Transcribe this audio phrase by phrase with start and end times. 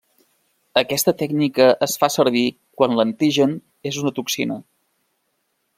[0.81, 2.45] Aquesta tècnica es fa servir
[2.81, 3.55] quan l'antigen
[3.91, 4.59] és una toxina.